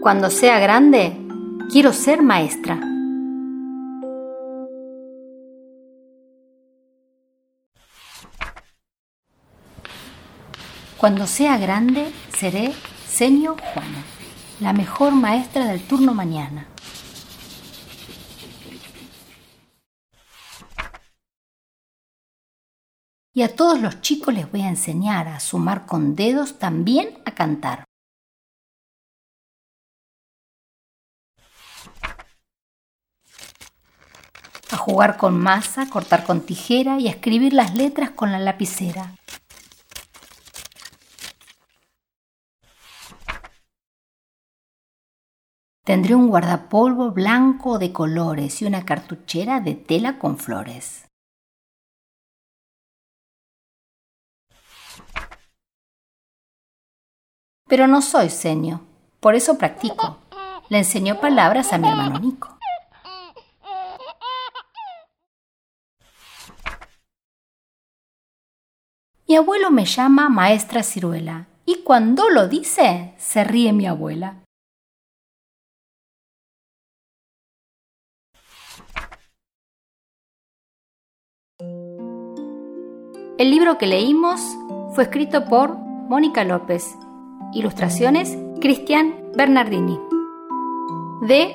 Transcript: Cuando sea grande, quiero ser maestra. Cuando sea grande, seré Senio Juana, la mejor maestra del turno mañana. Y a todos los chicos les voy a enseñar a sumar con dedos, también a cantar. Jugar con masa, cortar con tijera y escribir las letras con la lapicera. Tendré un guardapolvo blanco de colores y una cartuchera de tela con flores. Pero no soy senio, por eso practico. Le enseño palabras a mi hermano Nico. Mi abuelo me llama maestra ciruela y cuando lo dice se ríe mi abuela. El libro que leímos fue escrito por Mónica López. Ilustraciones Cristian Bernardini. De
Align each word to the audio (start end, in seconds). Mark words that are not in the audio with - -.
Cuando 0.00 0.30
sea 0.30 0.60
grande, 0.60 1.12
quiero 1.72 1.92
ser 1.92 2.22
maestra. 2.22 2.78
Cuando 10.96 11.26
sea 11.26 11.58
grande, 11.58 12.12
seré 12.36 12.72
Senio 13.08 13.56
Juana, 13.56 14.04
la 14.60 14.72
mejor 14.72 15.12
maestra 15.12 15.66
del 15.66 15.82
turno 15.82 16.14
mañana. 16.14 16.68
Y 23.34 23.42
a 23.42 23.54
todos 23.54 23.80
los 23.80 24.00
chicos 24.00 24.32
les 24.32 24.50
voy 24.50 24.62
a 24.62 24.68
enseñar 24.68 25.26
a 25.26 25.40
sumar 25.40 25.86
con 25.86 26.14
dedos, 26.14 26.60
también 26.60 27.18
a 27.24 27.32
cantar. 27.32 27.84
Jugar 34.88 35.18
con 35.18 35.38
masa, 35.38 35.90
cortar 35.90 36.24
con 36.24 36.40
tijera 36.40 36.98
y 36.98 37.08
escribir 37.08 37.52
las 37.52 37.74
letras 37.74 38.10
con 38.12 38.32
la 38.32 38.38
lapicera. 38.38 39.14
Tendré 45.84 46.14
un 46.14 46.28
guardapolvo 46.28 47.10
blanco 47.10 47.78
de 47.78 47.92
colores 47.92 48.62
y 48.62 48.64
una 48.64 48.86
cartuchera 48.86 49.60
de 49.60 49.74
tela 49.74 50.18
con 50.18 50.38
flores. 50.38 51.06
Pero 57.68 57.86
no 57.86 58.00
soy 58.00 58.30
senio, 58.30 58.80
por 59.20 59.34
eso 59.34 59.58
practico. 59.58 60.16
Le 60.70 60.78
enseño 60.78 61.20
palabras 61.20 61.74
a 61.74 61.78
mi 61.78 61.88
hermano 61.88 62.18
Nico. 62.20 62.57
Mi 69.28 69.36
abuelo 69.36 69.70
me 69.70 69.84
llama 69.84 70.30
maestra 70.30 70.82
ciruela 70.82 71.48
y 71.66 71.82
cuando 71.82 72.30
lo 72.30 72.48
dice 72.48 73.12
se 73.18 73.44
ríe 73.44 73.74
mi 73.74 73.86
abuela. 73.86 74.42
El 83.36 83.50
libro 83.50 83.76
que 83.76 83.86
leímos 83.86 84.40
fue 84.94 85.04
escrito 85.04 85.44
por 85.44 85.76
Mónica 85.76 86.44
López. 86.44 86.96
Ilustraciones 87.52 88.34
Cristian 88.62 89.32
Bernardini. 89.36 90.00
De 91.26 91.54